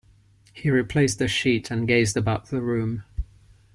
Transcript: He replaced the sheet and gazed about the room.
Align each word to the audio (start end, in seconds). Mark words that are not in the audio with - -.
He 0.51 0.71
replaced 0.71 1.19
the 1.19 1.27
sheet 1.27 1.69
and 1.69 1.87
gazed 1.87 2.17
about 2.17 2.47
the 2.47 2.59
room. 2.59 3.03